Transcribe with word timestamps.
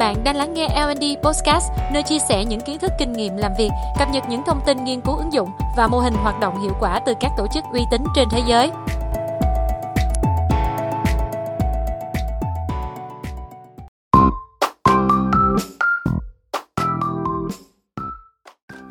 Bạn 0.00 0.24
đang 0.24 0.36
lắng 0.36 0.54
nghe 0.54 0.68
L&D 0.68 1.04
Podcast, 1.22 1.70
nơi 1.92 2.02
chia 2.02 2.18
sẻ 2.28 2.44
những 2.44 2.60
kiến 2.60 2.78
thức 2.78 2.92
kinh 2.98 3.12
nghiệm 3.12 3.36
làm 3.36 3.52
việc, 3.58 3.68
cập 3.98 4.08
nhật 4.12 4.24
những 4.28 4.42
thông 4.46 4.60
tin 4.66 4.84
nghiên 4.84 5.00
cứu 5.00 5.16
ứng 5.16 5.32
dụng 5.32 5.50
và 5.76 5.88
mô 5.88 5.98
hình 5.98 6.14
hoạt 6.14 6.40
động 6.40 6.62
hiệu 6.62 6.72
quả 6.80 7.00
từ 7.06 7.14
các 7.20 7.30
tổ 7.36 7.46
chức 7.54 7.64
uy 7.72 7.80
tín 7.90 8.04
trên 8.14 8.28
thế 8.30 8.42
giới. 8.46 8.70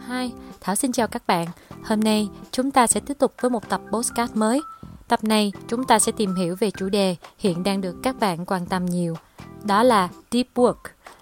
Hi, 0.10 0.32
Thảo 0.62 0.76
xin 0.76 0.92
chào 0.92 1.08
các 1.08 1.28
bạn. 1.28 1.48
Hôm 1.86 2.00
nay 2.00 2.30
chúng 2.52 2.72
ta 2.72 2.88
sẽ 2.88 3.00
tiếp 3.00 3.18
tục 3.20 3.34
với 3.42 3.52
một 3.52 3.70
tập 3.70 3.82
podcast 3.92 4.36
mới. 4.36 4.62
Tập 5.08 5.24
này 5.24 5.52
chúng 5.68 5.84
ta 5.84 6.00
sẽ 6.00 6.12
tìm 6.12 6.36
hiểu 6.36 6.56
về 6.60 6.72
chủ 6.72 6.90
đề 6.90 7.16
hiện 7.38 7.64
đang 7.64 7.82
được 7.82 7.96
các 8.04 8.16
bạn 8.20 8.46
quan 8.46 8.66
tâm 8.66 8.86
nhiều– 8.86 9.16
đó 9.64 9.84
là 9.84 10.10
deep 10.32 10.48
work, 10.56 10.74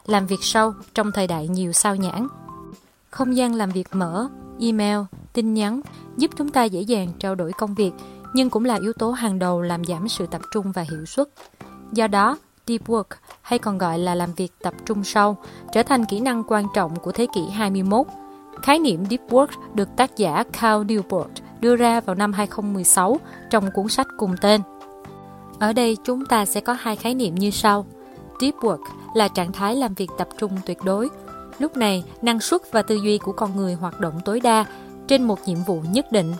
làm 0.05 0.27
việc 0.27 0.39
sâu 0.41 0.73
trong 0.93 1.11
thời 1.11 1.27
đại 1.27 1.47
nhiều 1.47 1.71
sao 1.71 1.95
nhãn. 1.95 2.27
Không 3.09 3.35
gian 3.37 3.55
làm 3.55 3.69
việc 3.69 3.87
mở, 3.91 4.27
email, 4.59 4.99
tin 5.33 5.53
nhắn 5.53 5.81
giúp 6.17 6.31
chúng 6.37 6.49
ta 6.49 6.63
dễ 6.63 6.81
dàng 6.81 7.07
trao 7.19 7.35
đổi 7.35 7.51
công 7.51 7.75
việc, 7.75 7.91
nhưng 8.33 8.49
cũng 8.49 8.65
là 8.65 8.75
yếu 8.75 8.93
tố 8.93 9.11
hàng 9.11 9.39
đầu 9.39 9.61
làm 9.61 9.85
giảm 9.85 10.07
sự 10.07 10.25
tập 10.31 10.41
trung 10.53 10.71
và 10.71 10.81
hiệu 10.81 11.05
suất. 11.05 11.29
Do 11.91 12.07
đó, 12.07 12.37
deep 12.67 12.87
work 12.87 13.15
hay 13.41 13.59
còn 13.59 13.77
gọi 13.77 13.99
là 13.99 14.15
làm 14.15 14.33
việc 14.33 14.51
tập 14.61 14.73
trung 14.85 15.03
sâu 15.03 15.37
trở 15.73 15.83
thành 15.83 16.05
kỹ 16.05 16.19
năng 16.19 16.43
quan 16.47 16.65
trọng 16.73 16.95
của 16.95 17.11
thế 17.11 17.27
kỷ 17.33 17.41
21. 17.49 18.07
Khái 18.61 18.79
niệm 18.79 19.05
deep 19.09 19.29
work 19.29 19.47
được 19.73 19.89
tác 19.95 20.17
giả 20.17 20.43
Cal 20.61 20.81
Newport 20.81 21.29
đưa 21.59 21.75
ra 21.75 22.01
vào 22.01 22.15
năm 22.15 22.33
2016 22.33 23.17
trong 23.49 23.71
cuốn 23.71 23.87
sách 23.87 24.07
cùng 24.17 24.35
tên. 24.41 24.61
Ở 25.59 25.73
đây 25.73 25.97
chúng 26.03 26.25
ta 26.25 26.45
sẽ 26.45 26.61
có 26.61 26.73
hai 26.73 26.95
khái 26.95 27.15
niệm 27.15 27.35
như 27.35 27.49
sau. 27.49 27.85
Deep 28.39 28.55
work 28.55 28.79
là 29.13 29.27
trạng 29.27 29.51
thái 29.51 29.75
làm 29.75 29.93
việc 29.93 30.09
tập 30.17 30.27
trung 30.37 30.51
tuyệt 30.65 30.77
đối. 30.83 31.09
Lúc 31.59 31.77
này, 31.77 32.03
năng 32.21 32.39
suất 32.39 32.61
và 32.71 32.81
tư 32.81 32.95
duy 32.95 33.17
của 33.17 33.31
con 33.31 33.55
người 33.55 33.73
hoạt 33.73 33.99
động 33.99 34.19
tối 34.25 34.39
đa 34.39 34.65
trên 35.07 35.23
một 35.23 35.39
nhiệm 35.45 35.57
vụ 35.63 35.81
nhất 35.91 36.11
định. 36.11 36.33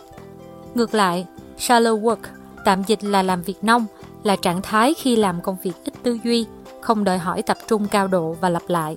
Ngược 0.74 0.94
lại, 0.94 1.26
shallow 1.58 2.00
work, 2.00 2.16
tạm 2.64 2.82
dịch 2.86 3.04
là 3.04 3.22
làm 3.22 3.42
việc 3.42 3.64
nông, 3.64 3.86
là 4.22 4.36
trạng 4.36 4.62
thái 4.62 4.94
khi 4.94 5.16
làm 5.16 5.40
công 5.40 5.56
việc 5.62 5.72
ít 5.84 5.94
tư 6.02 6.18
duy, 6.24 6.46
không 6.80 7.04
đòi 7.04 7.18
hỏi 7.18 7.42
tập 7.42 7.56
trung 7.68 7.88
cao 7.88 8.08
độ 8.08 8.36
và 8.40 8.48
lặp 8.48 8.62
lại. 8.68 8.96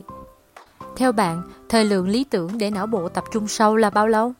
Theo 0.95 1.11
bạn, 1.11 1.41
thời 1.69 1.85
lượng 1.85 2.07
lý 2.07 2.23
tưởng 2.23 2.57
để 2.57 2.71
não 2.71 2.87
bộ 2.87 3.09
tập 3.09 3.23
trung 3.31 3.47
sâu 3.47 3.75
là 3.75 3.89
bao 3.89 4.07
lâu? 4.07 4.33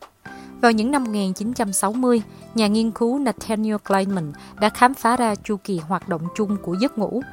Vào 0.60 0.72
những 0.72 0.90
năm 0.90 1.04
1960, 1.04 2.22
nhà 2.54 2.66
nghiên 2.66 2.90
cứu 2.90 3.18
Nathaniel 3.18 3.76
Kleinman 3.76 4.32
đã 4.60 4.68
khám 4.68 4.94
phá 4.94 5.16
ra 5.16 5.34
chu 5.34 5.56
kỳ 5.64 5.78
hoạt 5.78 6.08
động 6.08 6.22
chung 6.34 6.56
của 6.62 6.76
giấc 6.80 6.98
ngủ– 6.98 7.22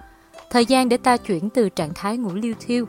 Thời 0.50 0.66
gian 0.66 0.89
để 0.89 0.97
ta 0.97 1.17
chuyển 1.17 1.50
từ 1.50 1.69
trạng 1.69 1.94
thái 1.95 2.17
ngủ 2.17 2.33
liêu 2.33 2.53
thiêu 2.59 2.86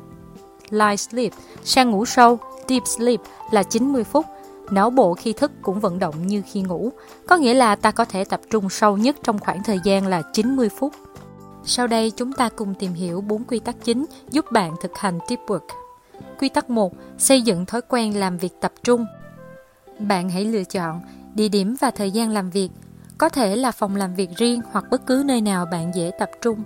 light 0.71 1.01
sleep 1.01 1.33
sang 1.65 1.91
ngủ 1.91 2.05
sâu 2.05 2.39
deep 2.69 2.87
sleep 2.87 3.21
là 3.51 3.63
90 3.63 4.05
phút. 4.05 4.27
Não 4.71 4.91
bộ 4.91 5.15
khi 5.15 5.33
thức 5.33 5.53
cũng 5.63 5.81
vận 5.81 5.99
động 5.99 6.27
như 6.27 6.43
khi 6.53 6.63
ngủ, 6.63 6.93
có 7.27 7.37
nghĩa 7.37 7.55
là 7.55 7.77
ta 7.77 7.91
có 7.91 8.05
thể 8.05 8.25
tập 8.25 8.41
trung 8.51 8.71
sâu 8.71 8.97
nhất 8.97 9.17
trong 9.23 9.39
khoảng 9.39 9.63
thời 9.63 9.79
gian 9.85 10.07
là 10.07 10.23
90 10.33 10.69
phút. 10.69 10.93
Sau 11.65 11.87
đây 11.87 12.11
chúng 12.11 12.33
ta 12.33 12.49
cùng 12.49 12.75
tìm 12.75 12.93
hiểu 12.93 13.21
4 13.21 13.45
quy 13.45 13.59
tắc 13.59 13.77
chính 13.85 14.05
giúp 14.31 14.53
bạn 14.53 14.75
thực 14.83 14.99
hành 14.99 15.19
deep 15.29 15.41
work. 15.47 15.67
Quy 16.39 16.49
tắc 16.49 16.71
1. 16.71 16.93
Xây 17.19 17.43
dựng 17.43 17.67
thói 17.67 17.81
quen 17.89 18.21
làm 18.21 18.39
việc 18.39 18.53
tập 18.61 18.73
trung. 18.83 19.07
Bạn 19.99 20.31
hãy 20.31 20.45
lựa 20.45 20.65
chọn 20.65 21.01
địa 21.35 21.49
điểm 21.49 21.77
và 21.81 21.91
thời 21.91 22.11
gian 22.11 22.31
làm 22.31 22.51
việc, 22.51 22.69
có 23.19 23.29
thể 23.29 23.57
là 23.57 23.71
phòng 23.71 23.97
làm 23.97 24.15
việc 24.15 24.31
riêng 24.37 24.61
hoặc 24.73 24.85
bất 24.91 25.07
cứ 25.07 25.23
nơi 25.27 25.41
nào 25.41 25.67
bạn 25.67 25.95
dễ 25.95 26.11
tập 26.19 26.31
trung 26.41 26.63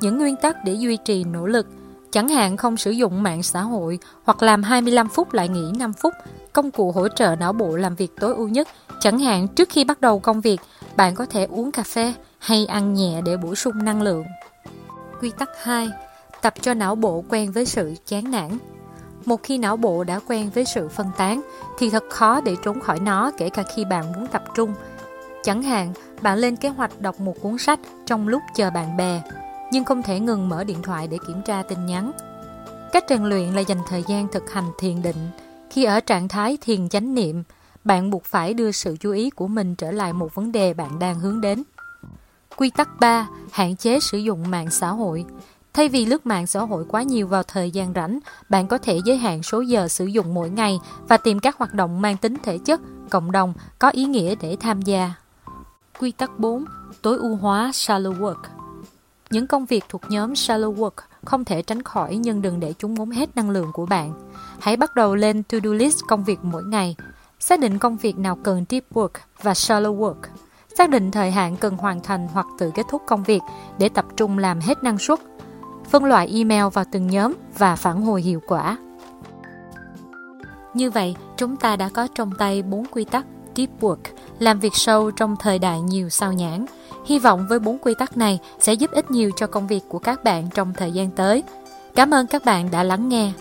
những 0.00 0.18
nguyên 0.18 0.36
tắc 0.36 0.56
để 0.64 0.74
duy 0.74 0.96
trì 0.96 1.24
nỗ 1.24 1.46
lực, 1.46 1.66
chẳng 2.10 2.28
hạn 2.28 2.56
không 2.56 2.76
sử 2.76 2.90
dụng 2.90 3.22
mạng 3.22 3.42
xã 3.42 3.60
hội 3.60 3.98
hoặc 4.24 4.42
làm 4.42 4.62
25 4.62 5.08
phút 5.08 5.32
lại 5.32 5.48
nghỉ 5.48 5.72
5 5.78 5.92
phút, 5.92 6.14
công 6.52 6.70
cụ 6.70 6.92
hỗ 6.92 7.08
trợ 7.08 7.36
não 7.36 7.52
bộ 7.52 7.76
làm 7.76 7.94
việc 7.94 8.12
tối 8.20 8.34
ưu 8.34 8.48
nhất, 8.48 8.68
chẳng 9.00 9.18
hạn 9.18 9.48
trước 9.48 9.68
khi 9.68 9.84
bắt 9.84 10.00
đầu 10.00 10.18
công 10.18 10.40
việc, 10.40 10.60
bạn 10.96 11.14
có 11.14 11.26
thể 11.26 11.46
uống 11.50 11.72
cà 11.72 11.82
phê 11.82 12.14
hay 12.38 12.66
ăn 12.66 12.94
nhẹ 12.94 13.20
để 13.24 13.36
bổ 13.36 13.54
sung 13.54 13.84
năng 13.84 14.02
lượng. 14.02 14.24
Quy 15.20 15.30
tắc 15.38 15.48
2. 15.62 15.90
Tập 16.42 16.54
cho 16.60 16.74
não 16.74 16.94
bộ 16.94 17.24
quen 17.28 17.52
với 17.52 17.66
sự 17.66 17.94
chán 18.06 18.30
nản. 18.30 18.58
Một 19.24 19.42
khi 19.42 19.58
não 19.58 19.76
bộ 19.76 20.04
đã 20.04 20.20
quen 20.28 20.50
với 20.54 20.64
sự 20.64 20.88
phân 20.88 21.06
tán 21.16 21.40
thì 21.78 21.90
thật 21.90 22.04
khó 22.10 22.40
để 22.40 22.56
trốn 22.64 22.80
khỏi 22.80 23.00
nó 23.00 23.30
kể 23.38 23.48
cả 23.48 23.62
khi 23.74 23.84
bạn 23.84 24.12
muốn 24.12 24.26
tập 24.26 24.44
trung. 24.54 24.74
Chẳng 25.42 25.62
hạn, 25.62 25.92
bạn 26.22 26.38
lên 26.38 26.56
kế 26.56 26.68
hoạch 26.68 27.00
đọc 27.00 27.20
một 27.20 27.34
cuốn 27.42 27.58
sách 27.58 27.80
trong 28.06 28.28
lúc 28.28 28.42
chờ 28.54 28.70
bạn 28.70 28.96
bè 28.96 29.22
nhưng 29.72 29.84
không 29.84 30.02
thể 30.02 30.20
ngừng 30.20 30.48
mở 30.48 30.64
điện 30.64 30.82
thoại 30.82 31.06
để 31.06 31.18
kiểm 31.26 31.42
tra 31.42 31.62
tin 31.62 31.86
nhắn. 31.86 32.12
Cách 32.92 33.04
rèn 33.08 33.24
luyện 33.24 33.52
là 33.52 33.60
dành 33.60 33.80
thời 33.88 34.04
gian 34.08 34.28
thực 34.32 34.50
hành 34.50 34.70
thiền 34.78 35.02
định. 35.02 35.30
Khi 35.70 35.84
ở 35.84 36.00
trạng 36.00 36.28
thái 36.28 36.58
thiền 36.60 36.88
chánh 36.88 37.14
niệm, 37.14 37.42
bạn 37.84 38.10
buộc 38.10 38.24
phải 38.24 38.54
đưa 38.54 38.72
sự 38.72 38.96
chú 39.00 39.12
ý 39.12 39.30
của 39.30 39.48
mình 39.48 39.74
trở 39.74 39.90
lại 39.90 40.12
một 40.12 40.34
vấn 40.34 40.52
đề 40.52 40.74
bạn 40.74 40.98
đang 40.98 41.20
hướng 41.20 41.40
đến. 41.40 41.62
Quy 42.56 42.70
tắc 42.70 43.00
3. 43.00 43.28
Hạn 43.52 43.76
chế 43.76 44.00
sử 44.00 44.18
dụng 44.18 44.50
mạng 44.50 44.70
xã 44.70 44.88
hội. 44.88 45.24
Thay 45.72 45.88
vì 45.88 46.06
lướt 46.06 46.26
mạng 46.26 46.46
xã 46.46 46.60
hội 46.60 46.84
quá 46.88 47.02
nhiều 47.02 47.26
vào 47.26 47.42
thời 47.42 47.70
gian 47.70 47.92
rảnh, 47.94 48.18
bạn 48.48 48.66
có 48.66 48.78
thể 48.78 48.98
giới 49.04 49.16
hạn 49.16 49.42
số 49.42 49.60
giờ 49.60 49.88
sử 49.88 50.06
dụng 50.06 50.34
mỗi 50.34 50.50
ngày 50.50 50.80
và 51.08 51.16
tìm 51.16 51.40
các 51.40 51.56
hoạt 51.58 51.74
động 51.74 52.00
mang 52.00 52.16
tính 52.16 52.36
thể 52.42 52.58
chất, 52.58 52.80
cộng 53.10 53.32
đồng 53.32 53.54
có 53.78 53.88
ý 53.90 54.04
nghĩa 54.04 54.34
để 54.34 54.56
tham 54.60 54.82
gia. 54.82 55.12
Quy 56.00 56.12
tắc 56.12 56.38
4. 56.38 56.64
Tối 57.02 57.16
ưu 57.16 57.36
hóa 57.36 57.70
shallow 57.74 58.18
work. 58.18 58.57
Những 59.30 59.46
công 59.46 59.66
việc 59.66 59.84
thuộc 59.88 60.02
nhóm 60.08 60.32
shallow 60.32 60.74
work 60.74 60.90
không 61.24 61.44
thể 61.44 61.62
tránh 61.62 61.82
khỏi 61.82 62.16
nhưng 62.16 62.42
đừng 62.42 62.60
để 62.60 62.74
chúng 62.78 62.94
ngốn 62.94 63.10
hết 63.10 63.36
năng 63.36 63.50
lượng 63.50 63.72
của 63.72 63.86
bạn. 63.86 64.12
Hãy 64.60 64.76
bắt 64.76 64.94
đầu 64.94 65.14
lên 65.14 65.42
to-do 65.42 65.72
list 65.72 65.98
công 66.08 66.24
việc 66.24 66.38
mỗi 66.42 66.62
ngày. 66.64 66.96
Xác 67.40 67.60
định 67.60 67.78
công 67.78 67.96
việc 67.96 68.18
nào 68.18 68.38
cần 68.44 68.64
deep 68.68 68.84
work 68.92 69.08
và 69.42 69.52
shallow 69.52 69.98
work. 69.98 70.20
Xác 70.78 70.90
định 70.90 71.10
thời 71.10 71.30
hạn 71.30 71.56
cần 71.56 71.76
hoàn 71.76 72.00
thành 72.00 72.28
hoặc 72.32 72.46
tự 72.58 72.70
kết 72.74 72.86
thúc 72.90 73.02
công 73.06 73.22
việc 73.22 73.40
để 73.78 73.88
tập 73.88 74.04
trung 74.16 74.38
làm 74.38 74.60
hết 74.60 74.82
năng 74.82 74.98
suất. 74.98 75.20
Phân 75.90 76.04
loại 76.04 76.30
email 76.34 76.64
vào 76.72 76.84
từng 76.92 77.06
nhóm 77.06 77.32
và 77.58 77.76
phản 77.76 78.02
hồi 78.02 78.22
hiệu 78.22 78.40
quả. 78.48 78.78
Như 80.74 80.90
vậy, 80.90 81.16
chúng 81.36 81.56
ta 81.56 81.76
đã 81.76 81.88
có 81.88 82.08
trong 82.14 82.30
tay 82.38 82.62
4 82.62 82.84
quy 82.86 83.04
tắc 83.04 83.26
deep 83.56 83.70
work, 83.80 83.96
làm 84.38 84.60
việc 84.60 84.74
sâu 84.74 85.10
trong 85.10 85.36
thời 85.36 85.58
đại 85.58 85.80
nhiều 85.80 86.08
sao 86.08 86.32
nhãn– 86.32 86.66
Hy 87.06 87.18
vọng 87.18 87.46
với 87.48 87.58
bốn 87.58 87.78
quy 87.78 87.94
tắc 87.94 88.16
này 88.16 88.38
sẽ 88.58 88.72
giúp 88.72 88.90
ích 88.90 89.10
nhiều 89.10 89.30
cho 89.36 89.46
công 89.46 89.66
việc 89.66 89.80
của 89.88 89.98
các 89.98 90.24
bạn 90.24 90.48
trong 90.54 90.72
thời 90.76 90.92
gian 90.92 91.10
tới. 91.10 91.42
Cảm 91.94 92.10
ơn 92.14 92.26
các 92.26 92.44
bạn 92.44 92.70
đã 92.70 92.82
lắng 92.82 93.08
nghe. 93.08 93.32